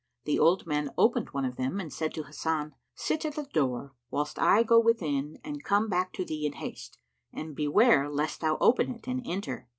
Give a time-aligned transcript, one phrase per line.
[0.23, 3.93] The old man opened one of them and said to Hasan, "Sit at the door,
[4.09, 6.97] whilst I go within and come back to thee in haste,
[7.31, 9.69] and beware lest thou open it and enter."